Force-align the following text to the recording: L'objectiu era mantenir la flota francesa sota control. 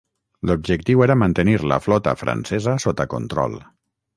L'objectiu 0.51 1.03
era 1.07 1.17
mantenir 1.23 1.53
la 1.73 1.79
flota 1.83 2.15
francesa 2.25 2.77
sota 2.87 3.07
control. 3.17 3.61